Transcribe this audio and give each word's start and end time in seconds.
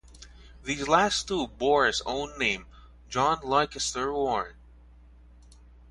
These 0.63 0.87
last 0.87 1.27
two 1.27 1.45
bore 1.45 1.85
his 1.85 2.01
own 2.07 2.35
name, 2.39 2.65
John 3.07 3.39
Leicester 3.43 4.11
Warren. 4.11 4.55